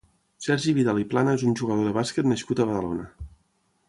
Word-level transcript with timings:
Sergi 0.43 0.71
Vidal 0.77 1.01
i 1.01 1.05
Plana 1.11 1.35
és 1.39 1.43
un 1.49 1.53
jugador 1.59 1.89
de 1.89 1.93
bàsquet 2.01 2.31
nascut 2.31 2.63
a 2.65 2.71
Badalona. 2.71 3.07